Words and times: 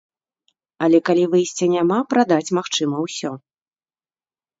Але 0.85 1.01
калі 1.09 1.25
выйсця 1.33 1.65
няма, 1.73 1.99
прадаць 2.13 2.53
магчыма 2.59 2.97
ўсё. 3.05 3.31